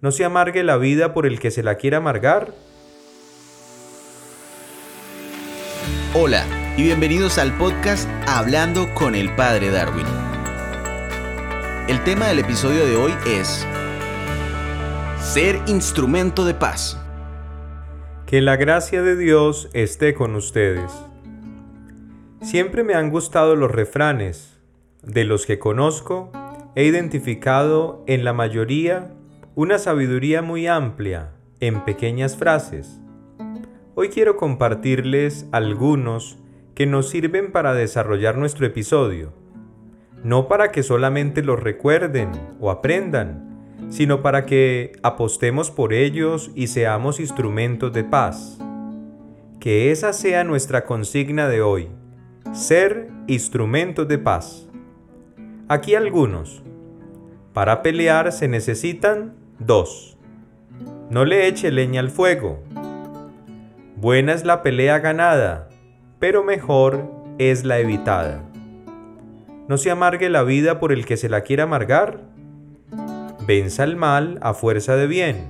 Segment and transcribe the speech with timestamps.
[0.00, 2.54] no se amargue la vida por el que se la quiera amargar.
[6.14, 6.44] Hola
[6.76, 10.06] y bienvenidos al podcast Hablando con el Padre Darwin.
[11.88, 13.66] El tema del episodio de hoy es
[15.20, 17.00] Ser instrumento de paz.
[18.26, 20.92] Que la gracia de Dios esté con ustedes.
[22.40, 24.60] Siempre me han gustado los refranes.
[25.02, 26.30] De los que conozco,
[26.76, 29.17] he identificado en la mayoría
[29.58, 33.00] una sabiduría muy amplia en pequeñas frases.
[33.96, 36.38] Hoy quiero compartirles algunos
[36.76, 39.32] que nos sirven para desarrollar nuestro episodio,
[40.22, 42.30] no para que solamente los recuerden
[42.60, 48.60] o aprendan, sino para que apostemos por ellos y seamos instrumentos de paz.
[49.58, 51.88] Que esa sea nuestra consigna de hoy,
[52.52, 54.68] ser instrumentos de paz.
[55.66, 56.62] Aquí algunos.
[57.52, 60.16] Para pelear se necesitan dos.
[61.10, 62.62] No le eche leña al fuego.
[63.96, 65.68] Buena es la pelea ganada,
[66.18, 68.42] pero mejor es la evitada.
[69.68, 72.28] No se amargue la vida por el que se la quiera amargar
[73.48, 75.46] venza el mal a fuerza de bien.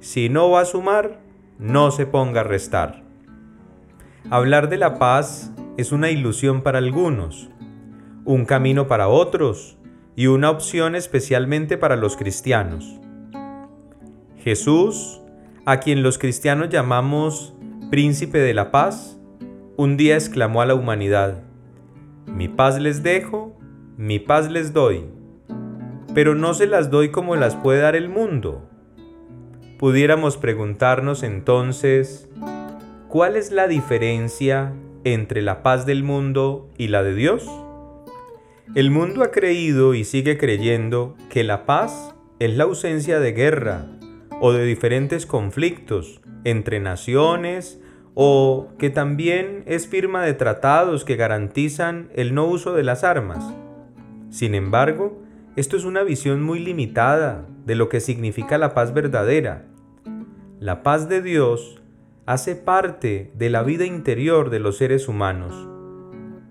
[0.00, 1.20] Si no va a sumar,
[1.58, 3.02] no se ponga a restar.
[4.30, 7.50] Hablar de la paz es una ilusión para algunos,
[8.24, 9.76] un camino para otros
[10.16, 12.98] y una opción especialmente para los cristianos.
[14.44, 15.20] Jesús,
[15.64, 17.54] a quien los cristianos llamamos
[17.90, 19.18] príncipe de la paz,
[19.76, 21.42] un día exclamó a la humanidad,
[22.26, 23.58] Mi paz les dejo,
[23.96, 25.04] mi paz les doy
[26.14, 28.62] pero no se las doy como las puede dar el mundo.
[29.78, 32.28] Pudiéramos preguntarnos entonces,
[33.08, 37.50] ¿cuál es la diferencia entre la paz del mundo y la de Dios?
[38.76, 43.86] El mundo ha creído y sigue creyendo que la paz es la ausencia de guerra
[44.46, 47.80] o de diferentes conflictos entre naciones
[48.12, 53.54] o que también es firma de tratados que garantizan el no uso de las armas.
[54.28, 55.18] Sin embargo,
[55.56, 59.64] esto es una visión muy limitada de lo que significa la paz verdadera.
[60.60, 61.80] La paz de Dios
[62.26, 65.54] hace parte de la vida interior de los seres humanos,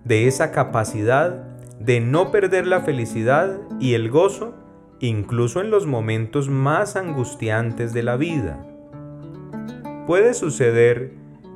[0.03, 1.44] de esa capacidad
[1.79, 4.56] de no perder la felicidad y el gozo
[5.08, 8.66] incluso en los momentos más angustiantes de la vida.
[10.08, 11.12] Puede suceder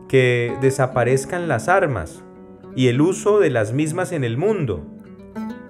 [0.08, 2.24] que desaparezcan las armas
[2.76, 4.86] y el uso de las mismas en el mundo,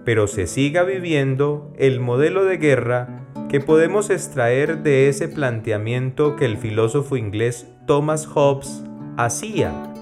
[0.05, 6.45] pero se siga viviendo el modelo de guerra que podemos extraer de ese planteamiento que
[6.45, 8.83] el filósofo inglés Thomas Hobbes
[9.17, 9.93] hacía.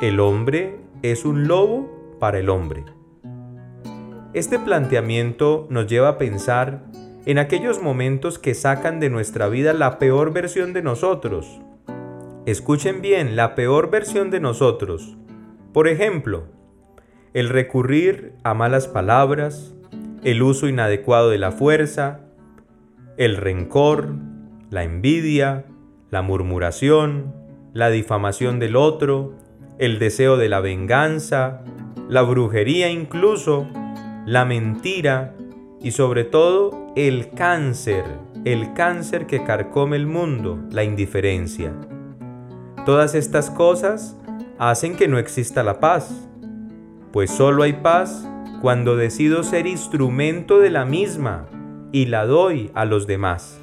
[0.00, 2.95] El hombre es un lobo para el hombre.
[4.32, 6.82] Este planteamiento nos lleva a pensar
[7.24, 11.60] en aquellos momentos que sacan de nuestra vida la peor versión de nosotros.
[12.46, 15.16] Escuchen bien, la peor versión de nosotros.
[15.72, 16.44] Por ejemplo,
[17.34, 19.74] el recurrir a malas palabras,
[20.22, 22.20] el uso inadecuado de la fuerza,
[23.16, 24.14] el rencor,
[24.70, 25.64] la envidia,
[26.10, 27.34] la murmuración,
[27.72, 29.34] la difamación del otro,
[29.78, 31.62] el deseo de la venganza,
[32.08, 33.66] la brujería incluso,
[34.26, 35.36] la mentira
[35.80, 38.04] y sobre todo el cáncer,
[38.44, 41.72] el cáncer que carcome el mundo, la indiferencia.
[42.84, 44.16] Todas estas cosas
[44.58, 46.28] hacen que no exista la paz,
[47.12, 48.28] pues solo hay paz
[48.62, 51.46] cuando decido ser instrumento de la misma
[51.92, 53.60] y la doy a los demás.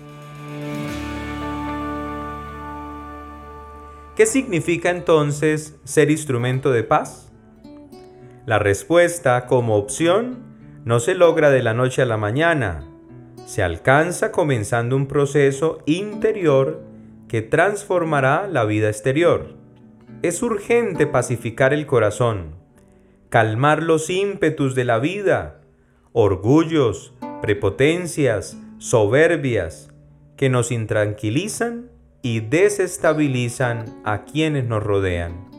[4.15, 7.33] ¿Qué significa entonces ser instrumento de paz?
[8.45, 10.52] La respuesta como opción
[10.85, 12.83] no se logra de la noche a la mañana,
[13.45, 16.81] se alcanza comenzando un proceso interior
[17.27, 19.55] que transformará la vida exterior.
[20.21, 22.55] Es urgente pacificar el corazón,
[23.29, 25.61] calmar los ímpetus de la vida,
[26.11, 29.89] orgullos, prepotencias, soberbias,
[30.37, 31.89] que nos intranquilizan
[32.21, 35.52] y desestabilizan a quienes nos rodean.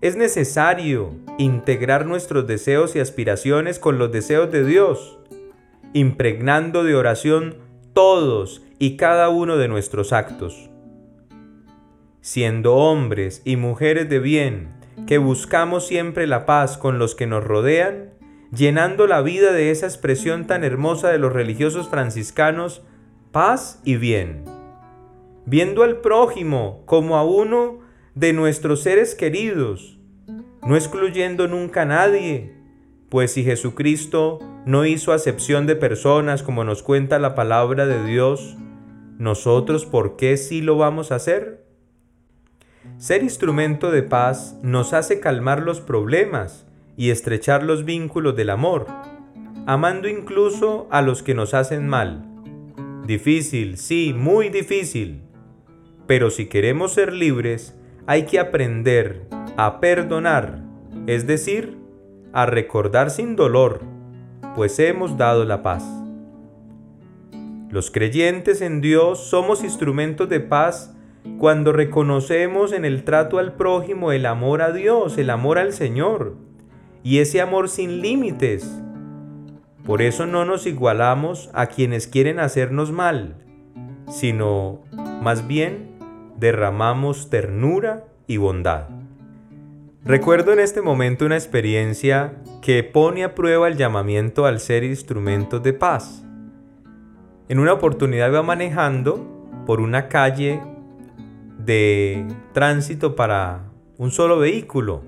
[0.00, 5.18] Es necesario integrar nuestros deseos y aspiraciones con los deseos de Dios,
[5.92, 7.56] impregnando de oración
[7.94, 10.70] todos y cada uno de nuestros actos.
[12.20, 14.68] Siendo hombres y mujeres de bien,
[15.08, 18.10] que buscamos siempre la paz con los que nos rodean,
[18.54, 22.82] llenando la vida de esa expresión tan hermosa de los religiosos franciscanos,
[23.32, 24.44] paz y bien.
[25.44, 27.87] Viendo al prójimo como a uno
[28.18, 29.96] de nuestros seres queridos,
[30.66, 32.52] no excluyendo nunca a nadie,
[33.10, 38.56] Pues si Jesucristo no hizo acepción de personas como nos cuenta la palabra de Dios,
[39.18, 41.64] nosotros ¿por qué sí lo vamos a hacer?
[42.98, 46.66] Ser instrumento de paz nos hace calmar los problemas
[46.98, 48.86] y estrechar los vínculos del amor,
[49.64, 52.26] amando incluso a los que nos hacen mal.
[53.06, 55.22] Difícil, sí, muy difícil.
[56.06, 57.77] Pero si queremos ser libres,
[58.08, 59.26] hay que aprender
[59.58, 60.62] a perdonar,
[61.06, 61.76] es decir,
[62.32, 63.82] a recordar sin dolor,
[64.56, 65.84] pues hemos dado la paz.
[67.68, 70.96] Los creyentes en Dios somos instrumentos de paz
[71.38, 76.34] cuando reconocemos en el trato al prójimo el amor a Dios, el amor al Señor,
[77.02, 78.80] y ese amor sin límites.
[79.84, 83.36] Por eso no nos igualamos a quienes quieren hacernos mal,
[84.08, 84.80] sino
[85.20, 85.87] más bien
[86.38, 88.88] derramamos ternura y bondad.
[90.04, 95.62] Recuerdo en este momento una experiencia que pone a prueba el llamamiento al ser instrumentos
[95.62, 96.24] de paz.
[97.48, 99.26] En una oportunidad iba manejando
[99.66, 100.62] por una calle
[101.58, 103.64] de tránsito para
[103.98, 105.02] un solo vehículo.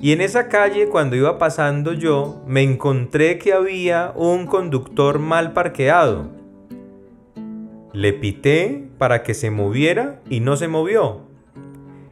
[0.00, 5.52] Y en esa calle cuando iba pasando yo me encontré que había un conductor mal
[5.52, 6.39] parqueado.
[7.92, 11.22] Le pité para que se moviera y no se movió.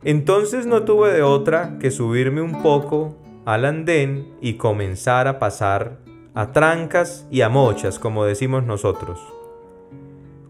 [0.04, 5.98] Entonces no tuve de otra que subirme un poco al andén y comenzar a pasar
[6.34, 9.20] a trancas y a mochas, como decimos nosotros.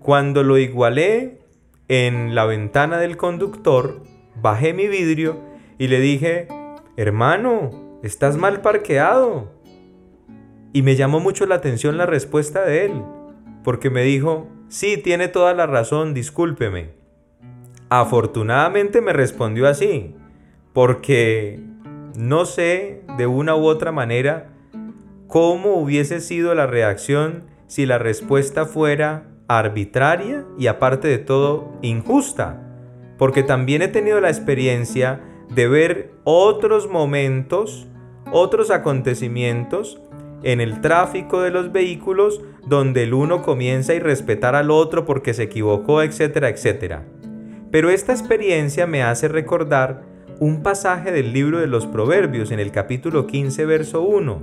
[0.01, 1.41] Cuando lo igualé
[1.89, 4.03] en la ventana del conductor,
[4.41, 5.39] bajé mi vidrio
[5.79, 6.49] y le dije,
[6.97, 7.71] hermano,
[8.03, 9.51] estás mal parqueado.
[10.73, 13.03] Y me llamó mucho la atención la respuesta de él,
[13.65, 16.91] porque me dijo, sí, tiene toda la razón, discúlpeme.
[17.89, 20.15] Afortunadamente me respondió así,
[20.73, 21.61] porque
[22.17, 24.51] no sé de una u otra manera
[25.27, 32.63] cómo hubiese sido la reacción si la respuesta fuera arbitraria y aparte de todo injusta,
[33.17, 35.21] porque también he tenido la experiencia
[35.51, 37.89] de ver otros momentos,
[38.31, 40.01] otros acontecimientos
[40.43, 45.35] en el tráfico de los vehículos donde el uno comienza a irrespetar al otro porque
[45.35, 47.05] se equivocó, etcétera, etcétera.
[47.71, 50.03] Pero esta experiencia me hace recordar
[50.41, 54.43] un pasaje del libro de los Proverbios en el capítulo 15, verso 1,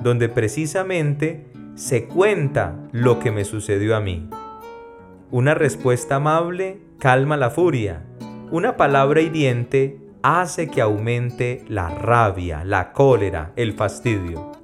[0.00, 4.28] donde precisamente se cuenta lo que me sucedió a mí.
[5.30, 8.04] Una respuesta amable calma la furia.
[8.50, 14.57] Una palabra hiriente hace que aumente la rabia, la cólera, el fastidio.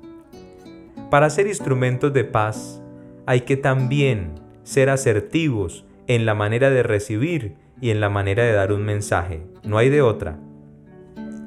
[1.15, 2.83] Para ser instrumentos de paz
[3.25, 4.33] hay que también
[4.65, 9.47] ser asertivos en la manera de recibir y en la manera de dar un mensaje.
[9.63, 10.41] No hay de otra.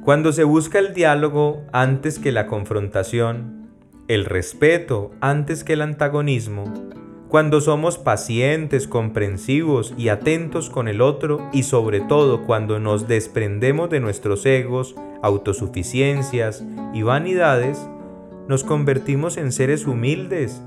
[0.05, 3.67] Cuando se busca el diálogo antes que la confrontación,
[4.07, 6.73] el respeto antes que el antagonismo,
[7.27, 13.89] cuando somos pacientes, comprensivos y atentos con el otro y sobre todo cuando nos desprendemos
[13.89, 16.63] de nuestros egos, autosuficiencias
[16.93, 17.85] y vanidades,
[18.47, 20.61] nos convertimos en seres humildes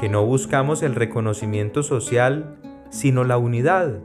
[0.00, 2.58] que no buscamos el reconocimiento social,
[2.90, 4.00] sino la unidad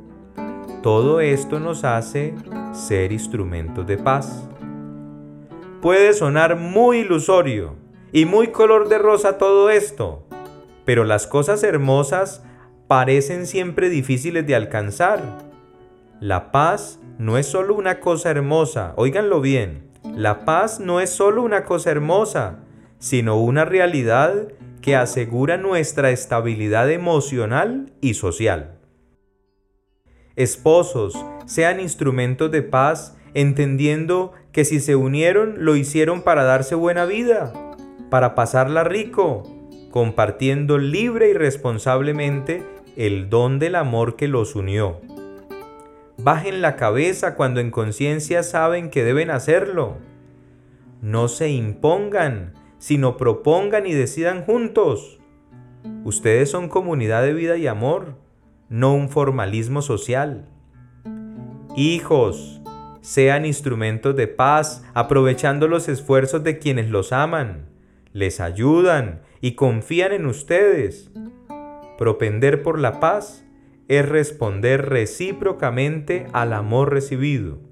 [0.81, 2.33] todo esto nos hace
[2.73, 4.49] ser instrumentos de paz.
[5.79, 7.75] Puede sonar muy ilusorio
[8.11, 10.23] y muy color de rosa todo esto,
[10.83, 12.43] pero las cosas hermosas
[12.87, 15.21] parecen siempre difíciles de alcanzar.
[16.19, 21.43] La paz no es solo una cosa hermosa, óiganlo bien, la paz no es solo
[21.43, 22.57] una cosa hermosa,
[23.01, 24.47] sino una realidad
[24.81, 28.77] que asegura nuestra estabilidad emocional y social.
[30.35, 31.13] Esposos,
[31.45, 37.51] sean instrumentos de paz, entendiendo que si se unieron lo hicieron para darse buena vida,
[38.11, 39.43] para pasarla rico,
[39.89, 42.63] compartiendo libre y responsablemente
[42.95, 45.01] el don del amor que los unió.
[46.17, 49.97] Bajen la cabeza cuando en conciencia saben que deben hacerlo.
[51.01, 55.19] No se impongan, sino propongan y decidan juntos.
[56.03, 58.15] Ustedes son comunidad de vida y amor
[58.69, 60.49] no un formalismo social.
[61.75, 62.59] Hijos,
[63.01, 67.69] sean instrumentos de paz, aprovechando los esfuerzos de quienes los aman,
[68.13, 71.11] les ayudan y confían en ustedes.
[71.99, 73.45] Propender por la paz
[73.89, 77.70] es responder recíprocamente al amor recibido.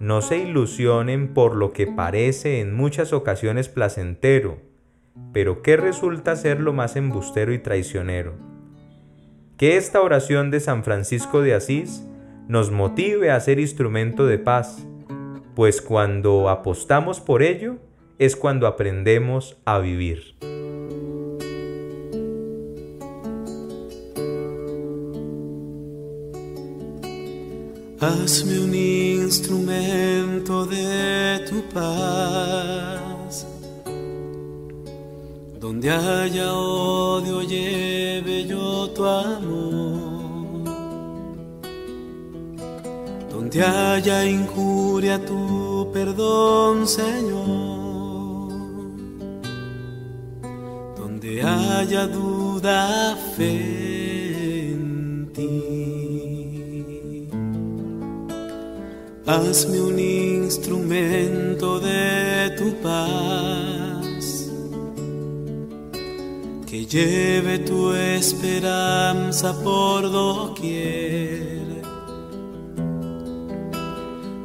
[0.00, 4.58] No se ilusionen por lo que parece en muchas ocasiones placentero,
[5.32, 8.54] pero que resulta ser lo más embustero y traicionero
[9.56, 12.04] que esta oración de San Francisco de Asís
[12.48, 14.86] nos motive a ser instrumento de paz,
[15.54, 17.76] pues cuando apostamos por ello,
[18.18, 20.34] es cuando aprendemos a vivir.
[28.00, 33.46] Hazme un instrumento de tu paz.
[35.60, 40.64] Donde haya odio, lleve yo tu amor.
[43.30, 48.52] Donde haya injuria, tu perdón, Señor.
[50.96, 53.83] Donde haya duda, fe
[59.26, 64.50] Hazme un instrumento de tu paz,
[66.66, 71.64] que lleve tu esperanza por doquier.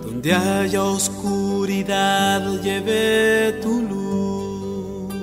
[0.02, 5.14] Donde haya oscuridad, lleve tu luz.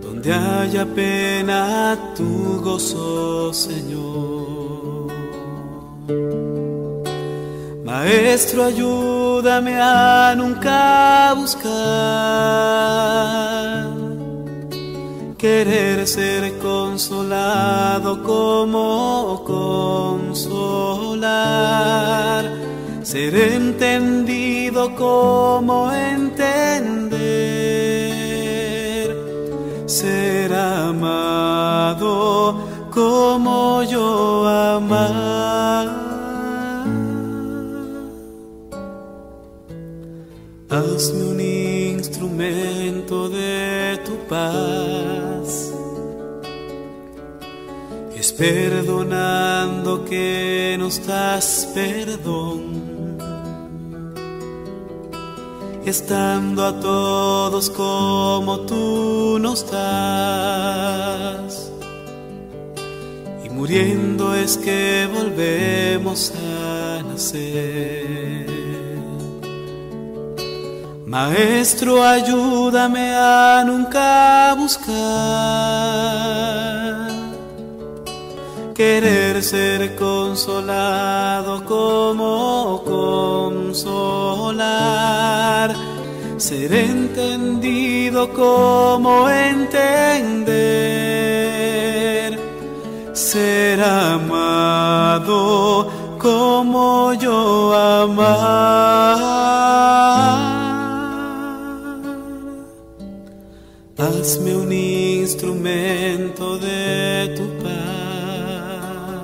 [0.00, 4.39] Donde haya pena, tu gozo, Señor.
[8.00, 11.70] Maestro, ayúdame a nunca buscar
[15.36, 19.44] querer ser consolado como
[20.24, 21.20] consolar,
[23.02, 26.29] ser entendido como entender,
[48.20, 53.16] Es perdonando que nos das perdón.
[55.86, 61.72] Estando a todos como tú nos das.
[63.42, 68.39] Y muriendo es que volvemos a nacer.
[71.10, 74.94] Maestro, ayúdame a nunca buscar
[78.76, 82.84] querer ser consolado como
[83.74, 85.74] consolar,
[86.36, 90.60] ser entendido como entender,
[93.12, 95.88] ser amado
[96.20, 99.39] como yo amar.
[104.20, 109.14] Hazme un instrumento de tu paz.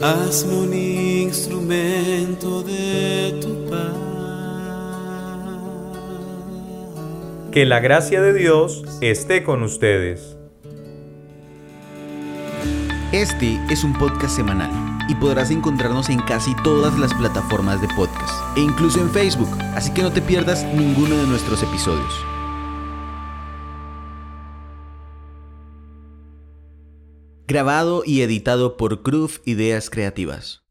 [0.00, 3.94] Hazme un instrumento de tu paz.
[7.52, 10.36] Que la gracia de Dios esté con ustedes.
[13.12, 14.72] Este es un podcast semanal
[15.08, 19.94] y podrás encontrarnos en casi todas las plataformas de podcast e incluso en Facebook, así
[19.94, 22.29] que no te pierdas ninguno de nuestros episodios.
[27.50, 30.62] Grabado y editado por Groove Ideas Creativas.